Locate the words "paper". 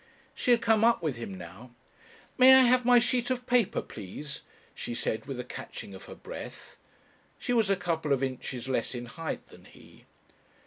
3.45-3.83